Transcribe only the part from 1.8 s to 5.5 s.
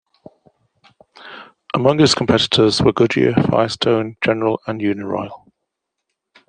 its competitors were Goodyear, Firestone, General and Uniroyal.